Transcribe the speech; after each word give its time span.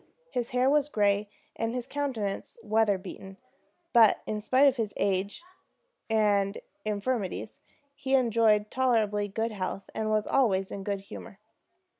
His 0.31 0.49
hair 0.49 0.67
was 0.67 0.89
gray, 0.89 1.29
and 1.55 1.75
his 1.75 1.85
countenance 1.85 2.57
weather 2.63 2.97
beaten; 2.97 3.37
but 3.93 4.21
in 4.25 4.41
spite 4.41 4.65
of 4.65 4.77
his 4.77 4.95
age 4.97 5.43
and 6.09 6.57
infirmities 6.83 7.59
he 7.93 8.15
enjoyed 8.15 8.71
tolerably 8.71 9.27
good 9.27 9.51
health, 9.51 9.91
and 9.93 10.09
was 10.09 10.25
always 10.25 10.71
in 10.71 10.83
good 10.83 11.01
humor. 11.01 11.37